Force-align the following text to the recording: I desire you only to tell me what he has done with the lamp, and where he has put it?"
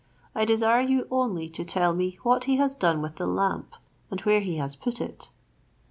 I 0.33 0.45
desire 0.45 0.81
you 0.81 1.07
only 1.11 1.47
to 1.49 1.63
tell 1.63 1.93
me 1.93 2.17
what 2.23 2.45
he 2.45 2.55
has 2.57 2.73
done 2.73 3.03
with 3.03 3.17
the 3.17 3.27
lamp, 3.27 3.75
and 4.09 4.19
where 4.21 4.41
he 4.41 4.57
has 4.57 4.75
put 4.75 4.99
it?" 4.99 5.29